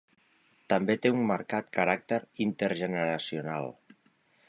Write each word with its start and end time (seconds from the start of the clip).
També 0.73 0.95
té 1.03 1.11
un 1.17 1.27
marcat 1.33 1.69
caràcter 1.77 2.21
intergeneracional. 2.49 3.73